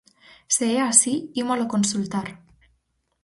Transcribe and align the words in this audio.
Se 0.55 0.65
é 0.77 0.79
así, 0.81 1.15
ímolo 1.41 1.71
consultar. 1.73 2.27